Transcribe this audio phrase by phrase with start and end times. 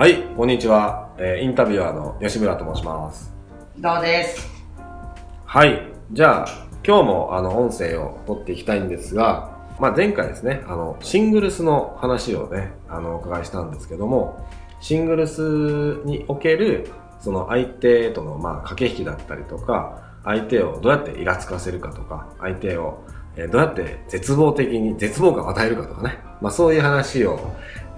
[0.00, 1.14] はい、こんにちは。
[1.18, 3.34] えーインタビュアーの吉村と申します。
[3.76, 4.48] どうです。
[5.44, 14.42] はい、じゃあ、今日もあの音声を取っていきたいんですが、まあ、前回ですね、あの、シングルスの話をね、あの、お伺いしたんですけども、
[14.80, 16.88] シングルスにおける、
[17.20, 23.04] その相手との、まあ、駆け引きだったりとか、相手をどうやってイラつかせるかとか、相手を、
[23.36, 27.38] えーどうやって絶望的に、絶望感を与えるかとかね、まあ、そういう話を、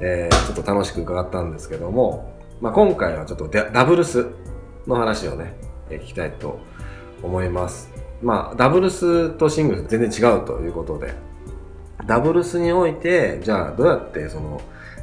[0.03, 4.27] えーちょっと楽しく伺ったんですけども、まあ、今回はちょっとダブルス
[4.87, 5.55] の話をね、
[5.91, 6.59] え聞きたいと
[7.23, 7.91] 思います。
[8.21, 11.15] まあ、ダブルスとシングルス全然違うということで、
[12.07, 14.61] ダブルスにおいて、じゃあどうやってその、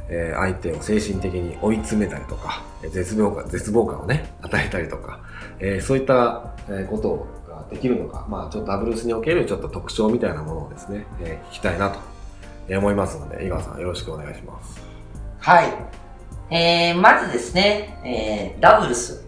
[0.08, 5.20] えー相手を精神的に追い詰めたりとか、絶望感、絶望感をね、与えたりとか、
[5.58, 6.54] えーそういった、
[6.88, 11.98] ことができるのか、まあちょっとダブルスにおけるちょっと特徴みたいなものをですね、えー聞きたいなと
[12.76, 14.89] 思いますので、井川さんよろしくお願いします。
[15.40, 16.54] はい。
[16.54, 19.24] えー、まずですね、えー、ダブルス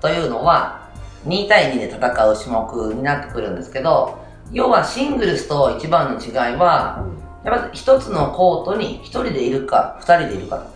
[0.00, 0.88] というのは、
[1.26, 4.18] 2対2で戦う種目になってくるんですけど、
[4.50, 7.04] 要はシングルスと一番の違いは、
[7.44, 10.70] やっぱ一つのコートに一人でいるか、二人でいるかと。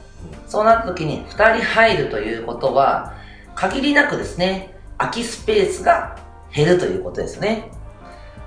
[0.46, 3.14] そうなった時に二人入るということは、
[3.54, 6.18] 限りなくですね、空きスペースが
[6.52, 7.70] 減るということですね。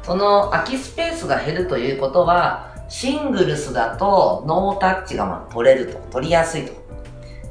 [0.04, 6.74] その空きスペースが減るということは、シングルスだとノータッチがまあ取れると、取りやすいと。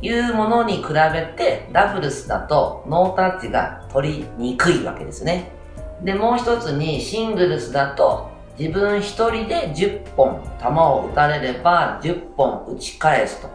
[0.01, 5.51] いうものに比べて、ダブルスだとノータッチが取りにくいわけですね。
[6.05, 13.51] で、もう一つにシングルスだと自分一人で10本球を打たれれば10本打ち返すと。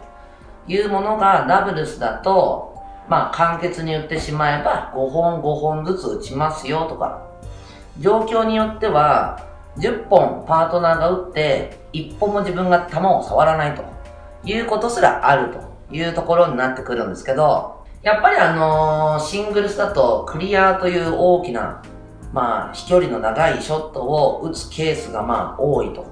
[0.70, 2.76] いうものがダブルスだと、
[3.08, 7.26] まあ簡潔に言ってしまえば5本5本ずつ打ちますよとか、
[7.98, 9.47] 状況によっては
[9.78, 13.82] 10本パートナーが打って1本も自分が球を触らないと。
[14.44, 15.68] いうことすらあると。
[15.90, 21.82] いうところになってくるんですけど、やっぱりあのーシングルスだとクリアという大きな
[22.32, 26.06] まあ、飛距離の長いショットを打つケースがまあ多いと。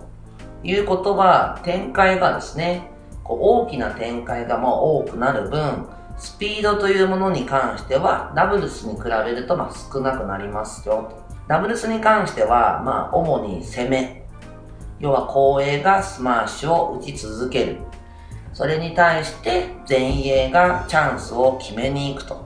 [0.63, 2.91] いうことは、展開がですね、
[3.23, 5.87] こう大きな展開がもう多くなる分、
[6.17, 11.26] スピードというものに関しては、ダブルスに比べるとまあ少なくなりますよと。
[11.49, 14.27] ダブルスに関しては、まあ、主に攻め。
[14.99, 17.77] 要は後衛がスマッシュを打ち続ける。
[18.53, 22.45] それに対して前衛がチャンスを決めに行くと。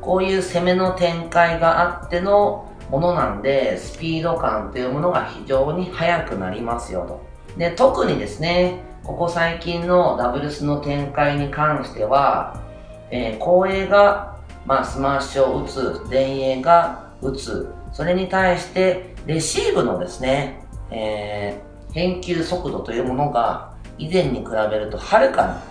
[0.00, 7.20] こういう攻めの展開があってのものなんで、スピード感というものが非常に速くなりますよと。
[7.58, 12.62] で、特にですね、ここ最近のダブルスの展開に関しては、
[13.10, 25.62] えー後衛が、まあ、スマッシュを打つ、前衛が打つ、それに対して、レシーブのですね、えー返球速度というものが以前に比べるとはるか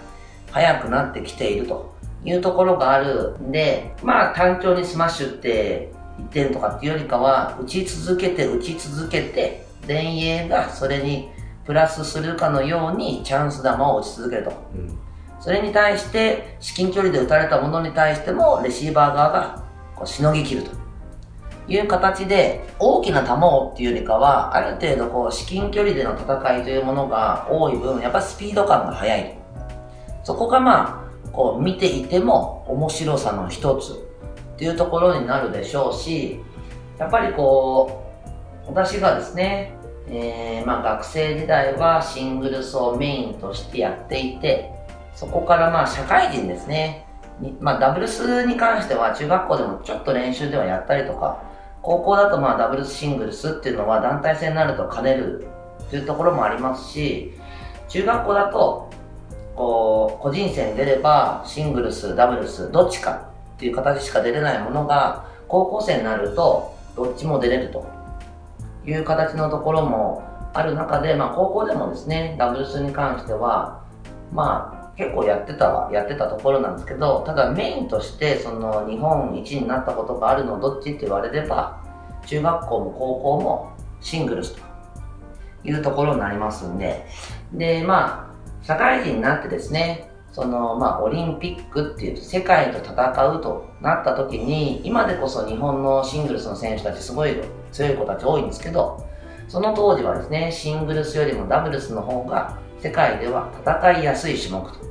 [0.48, 1.94] に速くなってきていると
[2.24, 3.38] いうところがある。
[3.38, 11.30] んで、まあ単調にスマッシュって1点とかっていうよりかは、打ち続けて打ち続けて、前衛がそれに
[11.64, 14.52] プラスするかのようにチャンス球を打ち続けると。
[14.74, 14.98] うん。
[15.40, 19.64] それに対して、至近距離で打たれたものに対しても、レシーバー側が
[19.96, 20.85] こうしのぎ切ると
[21.68, 29.38] いう形で、大きな球をっていうよりかは、ある程度こう至近距離での戦いというものが多い分、やっぱスピード感が速い。
[30.24, 33.96] そこがまあ、こう見ていても面白さの一つっ
[34.58, 36.40] ていうところになるでしょうし、
[36.98, 38.04] やっぱりこ
[38.66, 39.74] う、私がですね、
[40.08, 44.72] えーまあ学生時代はシングルスをメインとしてやっていて、
[45.16, 47.08] そこからまあ社会人ですね、
[47.60, 51.42] まあダブルスに関しては中学校でもちょっと練習ではやったりとか、
[51.86, 55.48] 高校だとまあダブルスシングルスっていうのは団体戦になると兼ねる
[55.84, 57.34] っていうところもありますし、
[57.90, 58.90] 中学校だと
[59.56, 67.96] こう個人戦出ればシングルス、ダブルス、どっちかっていう形しか出れないものが高校生になるとどっちも出れると。
[68.88, 73.84] いう形のところもある中で、まあ、高校でもですねダブルスに関しては
[74.32, 81.84] まあ結構やってたはやってたところなんですけどただメインとしてその日本一になったことがあるのどっちって言われれば
[82.26, 84.62] 中学校も高校もシングルスと
[85.64, 87.06] いうところになりますんで
[87.54, 97.36] でまあ社会人になってですねそのまあオリンピックっていう世界と戦うとなった時に今でこそ日本のシングルスの選手たちすごい
[97.72, 99.08] 強い子たち多いんですけど
[99.48, 104.86] その当時はですねシングルスよりもダブルスの方が世界では戦いやすい種目と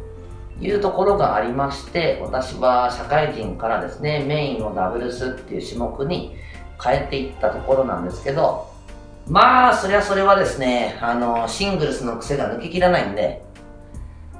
[0.60, 6.36] いうところがありまして私は社会人からですねメインをダブルスっていう種目に
[6.82, 8.72] 変えていったところなんですけど
[9.28, 13.44] まあそりゃそれはですねあのシングルスの癖が抜けきらないんで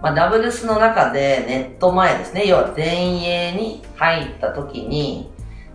[0.04, 5.30] まあ、ダブルスの中でネット前ですね、要は前衛に入った時に、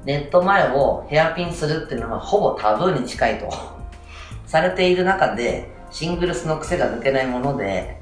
[0.06, 3.50] ネット前をヘアピンするっていうのはほぼタブーに近いと
[4.46, 8.00] されている中で、シングルスの癖が抜けないもので、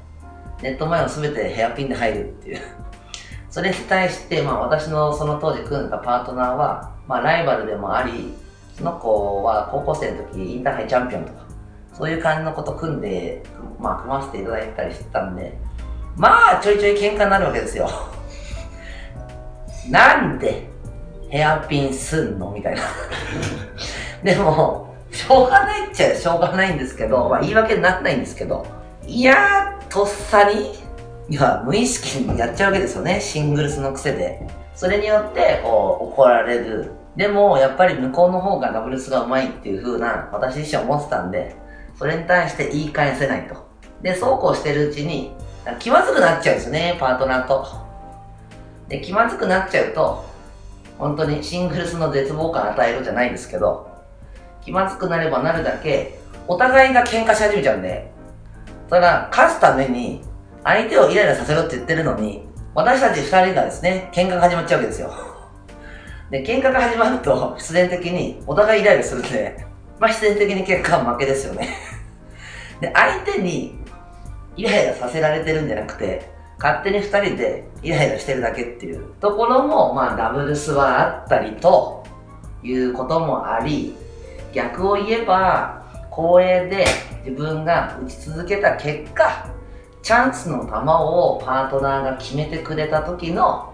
[0.60, 2.60] ネット前を全てヘアピンで入るっていう。
[3.48, 8.34] それに対して、まあ私のその当時組んだパートナーは、まあライバルでもあり、
[8.78, 11.46] その子は高校生の時インターハイチャンピオンとか、
[11.92, 13.42] そういう感じのこと組んで、
[13.80, 15.58] まあ組ませていただいたりしてたんで、
[16.16, 17.90] まあちょいちょい喧嘩になるわけですよ。
[19.90, 20.68] なんで
[21.28, 22.52] ヘアピンすんの？
[22.52, 22.82] みたいな。
[24.22, 28.64] でも、しょうがないっちゃしょうがないんですけど、まあ言い訳にならないんですけど、
[29.04, 30.74] いや、とっさに、
[31.28, 33.20] いや、無意識にやっちゃうわけですよね。
[33.20, 34.46] シングルスの癖で。
[34.74, 36.92] それによって、こう、怒られる。
[37.18, 41.56] でも、やっぱり向こうの方がダブルスが上手いっていう風な、私自身思ってたんで、
[41.98, 43.56] それに対して言い返せないと。
[44.00, 45.34] で、そうこうしてるうちに、
[45.80, 47.66] 気まずくなっちゃうんですね、パートナーと。
[48.86, 50.24] で、気まずくなっちゃうと、
[50.96, 53.90] 本当にシングルスの絶望感与えるじゃないですけど、
[54.64, 58.12] 気まずくなればなるだけ、お互いが喧嘩し始めちゃうんで、
[58.88, 60.22] それが勝つために、
[60.62, 65.27] 相手をイライラさせろって言ってるのに、私たち二人がですね、喧嘩が始まっちゃうわけですよ。
[66.30, 69.64] で、喧嘩が始まると、必然的にお互いイライラするんで、
[69.98, 71.68] まあ必然的に結果は負けですよね。
[72.80, 73.78] で、相手に
[74.56, 82.04] イライラさせられてるんじゃなくて、勝手に二人でイライラしてるだけっていうところも、まあダブルスはあったりと
[82.62, 83.96] いうこともあり、
[84.52, 86.84] 逆を言えば、公営で
[87.24, 89.48] 自分が打ち続けた結果、
[90.02, 93.67] チャンスの球をパートナーが決めてくれた時の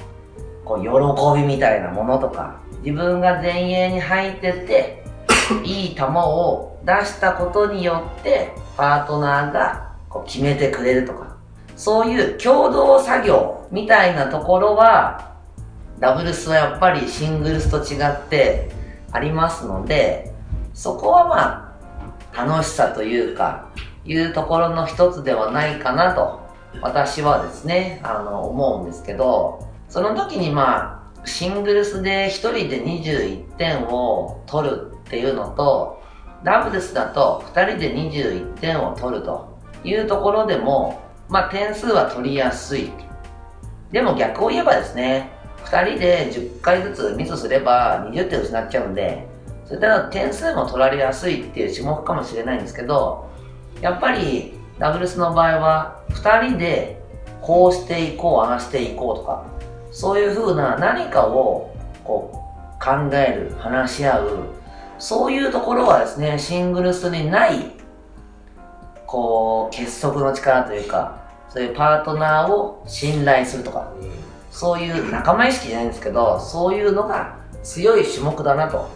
[0.64, 5.04] こう喜びみたいなものとか、自分が前衛に入ってて、
[5.62, 11.36] いい球を出したことによって、パートナーがこう決めてくれるとか、
[11.76, 15.32] そういう共同作業みたいなところは、
[16.00, 18.70] ダブルスはやっぱりシングルスと違って
[19.12, 20.32] ありますので、
[20.72, 21.76] そこはま
[22.32, 23.68] あ、楽しさというか、
[24.04, 26.40] いうところの一つではないかなと、
[26.82, 36.02] 私はですね、あの、思うんですけど、その時にまあ、シングルスで一人で21点を取るっていうのと、
[36.42, 42.90] ダブルスだと二人で21点を取るというところでも、まあ点数は取りやすい。
[43.92, 45.30] でも逆を言えばですね、
[45.66, 49.28] 2人で10回ずつミスすれば20点失っちゃうんで、
[49.64, 53.30] そういった点数も取られやすいっていう種目かもしれないんですけど、
[53.80, 57.00] やっぱりダブルスの場合は2人で
[57.40, 59.53] こうしていこう、ああしていこうとか、
[59.94, 64.30] そういう風な何かをこう考える、話し合う、
[64.98, 67.72] そういうところはですね、シングルスにない
[69.06, 73.92] こう、結束の力というか、そういうパートナーを信頼するとか、
[74.50, 78.90] そういう仲間意識じゃないんですけど、そういうのが強い種目だなと、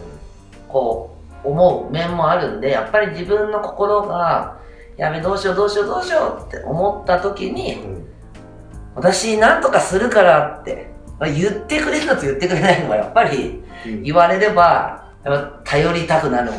[0.67, 4.59] こう、思う面もあるんで、やっぱり自分の心が、
[4.97, 7.98] やべ、どうしようどうしようどうしようって思った時に、
[8.99, 10.91] 私なんとかするからって、
[11.21, 13.63] 言ってくれるのと言ってくれないのは やっぱり
[14.03, 15.05] 言われれば、
[15.63, 16.51] 頼りたくなる、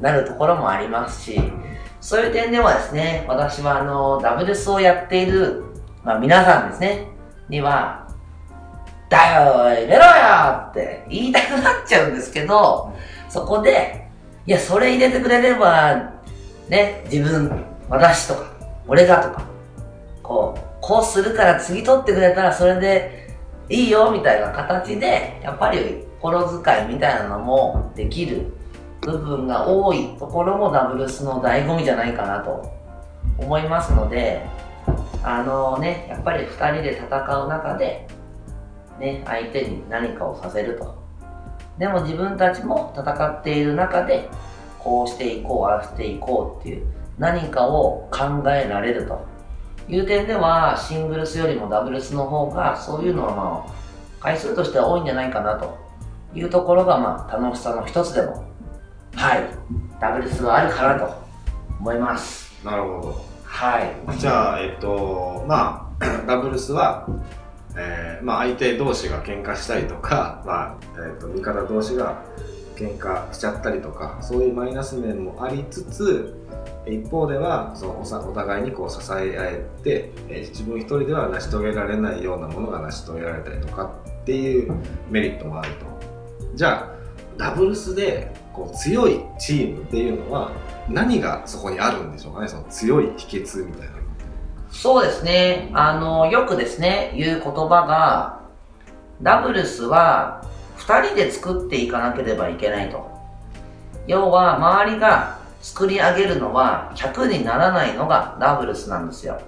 [0.00, 1.52] なるところもありますし、
[2.00, 5.64] そういう点ではですね、私はあの、ダブルスをやっている、
[6.04, 7.08] まあ皆さんですね、
[7.48, 8.06] には、
[9.08, 10.10] だよ入れろよ
[10.70, 12.92] って言いたくなっちゃうんですけど、
[13.28, 14.08] そこで、
[14.46, 16.12] いや、それ入れてくれれば、
[16.68, 18.52] ね、自分、私とか、
[18.86, 19.42] 俺がとか、
[20.22, 23.36] こう、こうするから次取ってくれたらそれで
[23.68, 28.52] いいよみたいな形で、やっぱり心遣いみたいなのもできる
[29.02, 32.72] 部分が多いところもダブルスの醍醐味じゃないかなと
[33.38, 34.44] 思いますので、
[35.22, 38.08] あのね、やっぱり2人で戦う中で、
[38.98, 40.96] ね、相手に何かをさせると。
[41.78, 44.28] でも自分たちも戦っている中で、
[44.78, 46.86] こうしていこう、ああしていこうっていう
[47.18, 49.26] 何かを考えられると
[49.88, 53.78] いう点では、シングルスよりもダブルスの方が、そういうのはまあ、
[54.20, 55.78] 回数としては多いんじゃないかなと
[56.34, 58.44] いうところが、まあ、楽しさの一つでも
[59.14, 59.48] はい
[60.00, 61.14] ダブルスはあるかなと
[61.80, 62.52] 思います。
[62.64, 63.24] なるほど。
[63.44, 64.18] はい。
[64.18, 67.06] じゃあえっとまあ ダブルスは
[67.76, 72.22] えー、まあ相手同士が喧嘩したりとか、まあえーと、味方同士が
[72.78, 76.34] 喧嘩しちゃったりとかそういうマイナス面もありつつ
[76.86, 83.92] 一方ではそのお互いにこう支え合えて、え、自分一人では成し遂げられないようなものが成し遂げられたりとか
[84.22, 84.72] っていう
[85.10, 85.86] メリットもあると
[86.54, 86.94] じゃあ
[87.36, 90.52] ダブルスでこう強いチームっていうのは
[90.88, 93.98] 何がそこにあるんでしょうかねその強い秘訣みたいな
[94.70, 95.70] そうですね。
[95.72, 98.42] あの、よくですね、言う言葉が、
[99.22, 100.44] ダブルスは
[100.88, 103.10] 2人で作っていかなければいけないと。
[104.06, 109.38] 要は、周りが作り上げるのは100にならないのがダブルスなんですよ。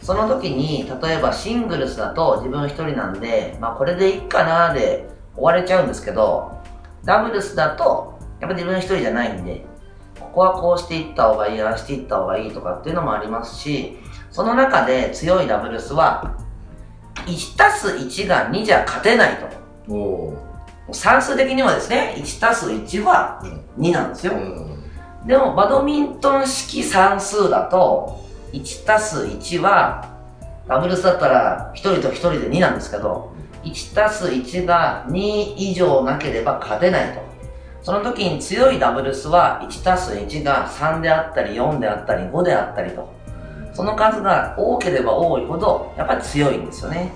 [0.00, 6.58] その時に、例えばシングルスだと自分1人なんで、まあこれでいいかなで終われちゃうんですけど、
[7.04, 9.66] ダブルスだと、やっぱ自分1人じゃないんで、
[10.18, 13.98] ここはこうしていった方がいい、ああしていった方がいいとかっていうのもありますし、
[14.30, 16.38] その中で強いダブルスは、
[17.26, 19.61] 1たす1が2じゃ勝てないと。
[19.88, 20.34] お
[20.92, 23.42] 算数的にはですね、1たす1は
[23.78, 24.34] 2なんですよ。
[25.26, 28.20] でも、バドミントン式算数だと、
[28.52, 30.08] 1たす1は、
[30.68, 33.32] ダブルスだったら1人と1人で2なんですけど、
[33.64, 37.20] 1たす1が2以上なければ勝てないと。
[37.82, 43.08] その時に強いダブルスは1たす1が3であったり4であったり5であったりと。
[43.72, 47.12] その数が多ければ多いほど、やっぱり強いんですよね。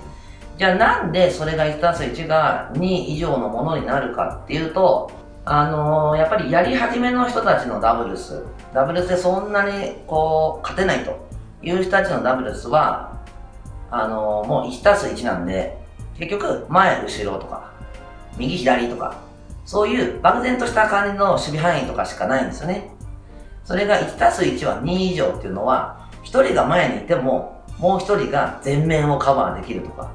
[0.57, 5.11] じゃあなんでそれが1たす1が2以上のものになるかっていうと、
[5.45, 11.27] あのー、やっぱりやり始めの人たちのダブルス、ダブルスでそんなにこう、勝てないと
[11.61, 13.23] いう人たちのダブルスは、
[13.91, 15.77] あのー、もう1たす1なんで、
[16.17, 17.71] 結局、前、後ろとか、
[18.37, 19.15] 右、左とか、
[19.63, 22.89] そういう漠然とした感じの守備範囲とかしかないんですよね。
[23.63, 30.11] それが1たす1は2以上っていうのは、1人が前にいても、もう1人が前面をカバーできるとか、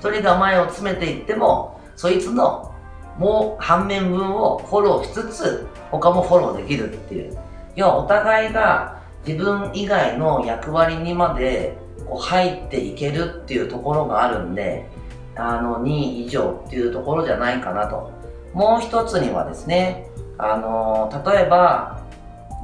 [0.00, 2.74] 1人が前を詰めていっても、そいつの
[3.18, 7.36] もう半面分をフォローしつつ、他もフォローできるっていう。
[7.74, 11.76] 要はお互いが自分以外の役割にまで
[12.06, 14.88] こう入っていけるっていうところがあるんで、
[15.36, 18.12] あの、2位以上っていうところじゃないかなと。
[18.54, 22.00] もう一つにはですね、あの、例えば、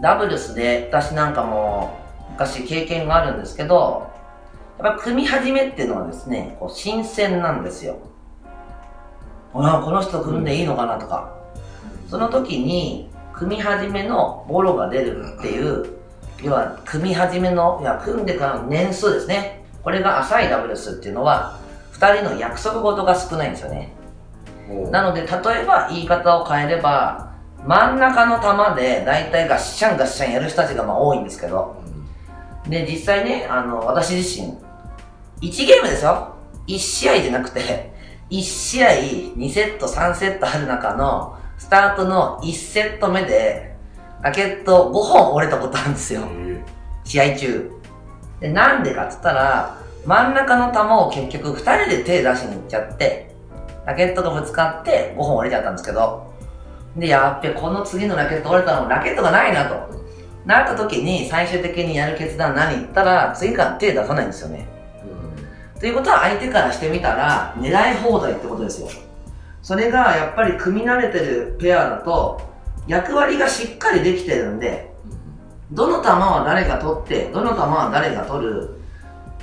[0.01, 1.99] ダブルスで私なんかも
[2.33, 4.11] 昔経験があるんですけど、
[4.85, 7.97] ぱ組み始めっていうのはですね、こう新鮮なんですよ。
[9.55, 11.33] あこの人組んでいいのかなとか。
[12.11, 15.87] その時に、組み始めのボロが出るっていう、
[16.43, 19.65] 要は組み始めの、いや、組んでからの年数ですね。
[19.83, 21.59] これが浅いダブルスっていうのは、
[21.93, 23.93] 二人の約束事が少ないんですよね。
[24.91, 27.33] なので、例えば言い方を変えれば、
[27.67, 28.39] 真ん中の
[28.75, 31.83] 球で大体ガッシャンガッシャンやる人たちがまあ多いんですけど、
[32.69, 34.64] で、実際ね、あの、私自身、
[35.41, 36.35] 1ゲームですよ。
[36.67, 37.93] 1試合じゃなくて、
[38.31, 43.77] 1試合2セット3セットある中の、スタートの1セット目で、
[44.23, 46.23] ラケット5本折れたことあるんですよ。
[47.05, 47.71] 試合中。
[48.41, 49.77] で、なんでかっつったら、
[50.07, 53.35] 真ん中の球を結局2人で手出しに行っちゃって、
[53.87, 56.33] ラケットがぶつかって5本折れちゃったんですけど、
[56.97, 59.95] で、やっべ、この次のラケット折れたのラケットがないなと。
[60.47, 64.67] なった時に最終的にやる決断何言ったら、次から手出さないんですよね。
[65.81, 68.89] ということは相手からしてみたら、狙い放題ってことですよ。
[69.63, 72.41] それがやっぱり組み慣れてるペアだと、
[72.87, 74.93] 役割がしっかりできてるんで、
[75.73, 78.71] どの球は誰が取って、どの球は誰が取る。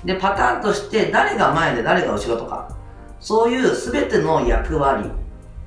[0.05, 2.75] で、パターンとして誰が前で誰が後ろとか、
[3.19, 5.09] そういう全ての役割、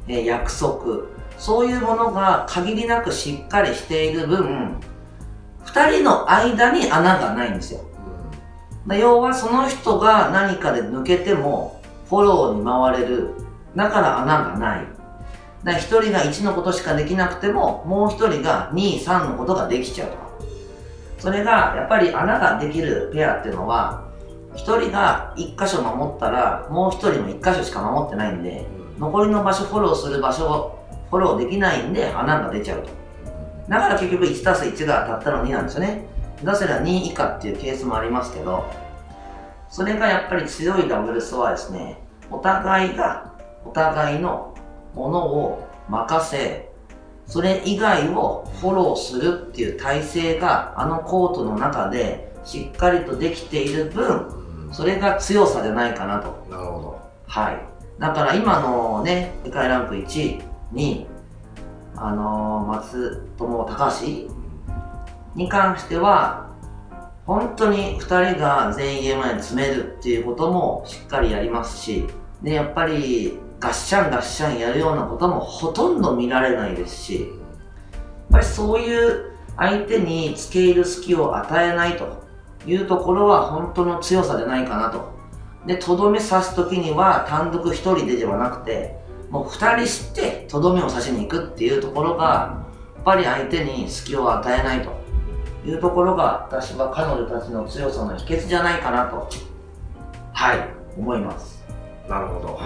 [0.09, 1.07] え約束、
[1.39, 4.81] そういうものが限りなくしっかりしている分、
[5.65, 7.81] 二人の間に穴がないんですよ。
[8.89, 13.31] うん、要はその人が何かで抜けてもフォローに回れる。
[13.75, 14.87] だから穴がない。
[15.65, 20.25] だ一人が1のことしかできなくても、もう一人が2、3のことができちゃうとか。
[21.19, 24.05] それが、やっぱり穴ができるペアっていうのは、
[24.55, 28.67] 一人が一箇所守ったら、もう一人も一箇所しか守ってないんで、
[28.99, 32.91] 残りの場所フォローする場所をフォローできないんで穴が出ちゃうと。
[33.69, 36.07] だから結局1たす1がたったの2なんですよね。
[36.45, 38.65] 出せら2以下っていうケースもありますけど、
[39.69, 41.99] それがやっぱり強いダブルスはですね、
[42.31, 43.33] お互いが
[43.65, 44.55] お互いの
[44.95, 46.71] ものを任せ、
[47.27, 56.47] それ以外をフォローするっていう体制があのコートの中でしっかりとできている分、それが強さじゃないかなと。
[56.51, 57.01] なるほど。
[57.27, 57.59] はい。
[57.99, 61.07] だから今のね、世界ランク1位に
[61.97, 64.34] あのー、松友高橋
[65.35, 66.45] に関しては、
[67.27, 72.07] 本当に2人が全員 EMI に詰めるっていうこともしっかりやりますし、
[72.43, 77.31] で、やっぱりガッシャンガッシャンやるようなこともほとんど見られないですし、やっ
[78.31, 82.25] ぱりそういう相手に付け入る隙を与えないと
[82.67, 85.15] いうところは本当の強さじゃないかなと。
[85.67, 88.99] で、とどめ刺すときには単独1人でではなくて、
[89.31, 92.63] もう2人してとどめを刺しに行くっていうところが、
[92.95, 95.04] やっぱり相手に隙を与えないと
[95.65, 99.29] いうところが私は彼女たちの強さの秘訣じゃないかなと
[100.33, 101.65] はい思います。
[102.09, 102.61] なるほど。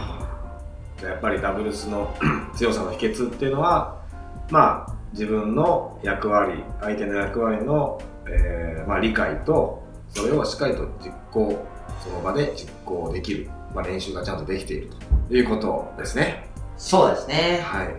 [0.99, 2.15] じゃあやっぱりダブルスの
[2.57, 4.03] 強さの秘訣っていうのは
[4.51, 11.65] まあ自分の役割相手の役割の、えーまあ、理解とそれをしっかりと実行
[12.03, 14.91] その場で実行できる、まあ、練習がちゃんとできている
[15.29, 16.49] ということですね。
[16.77, 17.61] そうですね。
[17.65, 17.95] はい。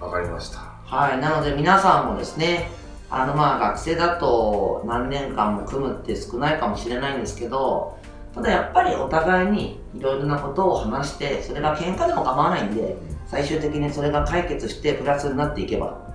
[0.00, 0.58] わかりました。
[0.84, 1.18] はい。
[1.20, 2.70] なので皆さんもですね
[3.14, 7.98] あのまあ学生だと何年間も組むって少ないかもしれないんですけど
[8.34, 16.10] ただやっぱりお互いにいろいろなことを話してそれが喧嘩でも構わないんで最終的にそれが解決してプラスになっていけば。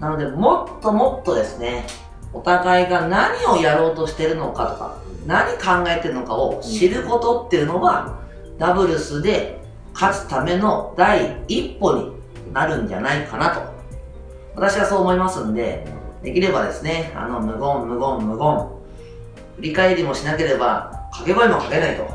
[0.00, 1.84] なのでもっともっとですね
[2.32, 8.18] お互いが何をやろうとしてるのかとか何考えてるのかを知ることっていうのは
[8.58, 9.60] ダブルスで
[9.92, 12.12] 勝つための第一歩に
[12.54, 13.60] なるんじゃないかなと。
[14.54, 18.80] 私はそう思いますんでできればですねあの無言無言無言。
[19.56, 22.08] 振り返りもしなければ掛け声もかけないと。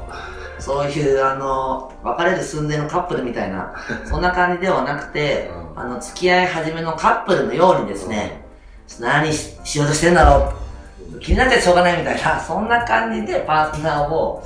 [0.58, 8.42] そういうあの別れる寸前のカップルみたいなそんな感じではなくてあの付き合い始めのカップルのようにですね
[9.00, 10.54] 何ししようとしてんだろ
[11.14, 11.20] う。
[11.20, 14.44] 気になってしょうがないみたいなそんな感じでパートナーを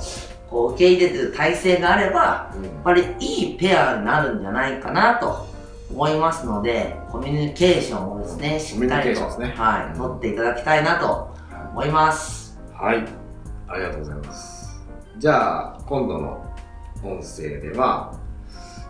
[0.48, 5.46] こう受け入れてる体制があればやっぱりいいペアになるんじゃないかなと
[5.92, 11.34] 思いますのでコミュニケーションをですねしっかりと、ねはい、取っていただきたいなと
[11.72, 12.58] 思います。
[12.72, 13.04] はい。
[13.68, 14.80] ありがとうございます。
[15.18, 16.54] じゃあ今度の
[17.02, 18.14] 音声では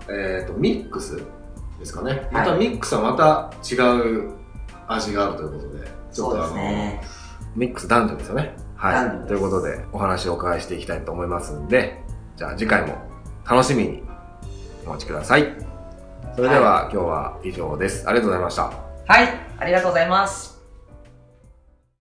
[0.09, 1.23] えっ、とミックス
[1.79, 2.29] ですかね。
[2.33, 4.33] またミックスはまた違う
[4.89, 7.01] 味があるということでちょっそうでとあの、すね。
[7.57, 8.57] ミックス男女ですよね。
[8.81, 9.29] はい。
[9.29, 12.03] ということでお話をお伺いしていきたいと思いますんで
[12.37, 12.97] じゃあ次回も
[13.49, 14.03] 楽しみに
[14.87, 15.70] お待ちください
[16.41, 18.09] それでは、今日は以上です。
[18.09, 18.63] ありがとうございました。
[18.63, 19.29] はい。
[19.59, 20.60] ありがとうございます